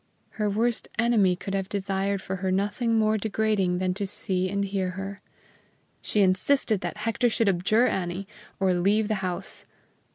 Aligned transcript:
Her 0.39 0.49
worst 0.49 0.87
enemy 0.97 1.35
could 1.35 1.53
have 1.53 1.69
desired 1.69 2.23
for 2.23 2.37
her 2.37 2.51
nothing 2.51 2.95
more 2.95 3.19
degrading 3.19 3.77
than 3.77 3.93
to 3.93 4.07
see 4.07 4.49
and 4.49 4.65
hear 4.65 4.89
her. 4.97 5.21
She 6.01 6.21
insisted 6.23 6.81
that 6.81 6.97
Hector 6.97 7.29
should 7.29 7.47
abjure 7.47 7.85
Annie, 7.85 8.27
or 8.59 8.73
leave 8.73 9.09
the 9.09 9.13
house. 9.21 9.67